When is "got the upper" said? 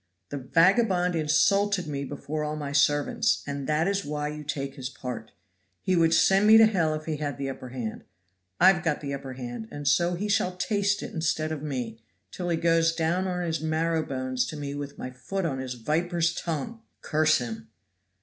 8.83-9.33